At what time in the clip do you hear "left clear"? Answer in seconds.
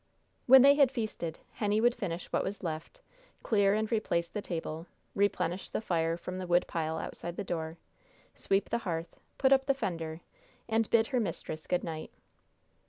2.63-3.75